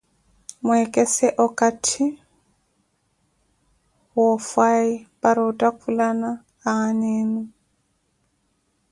[0.65, 2.05] Mweekese okathi
[4.15, 6.29] woofhayi para ottakhula na
[6.71, 7.41] aana enu.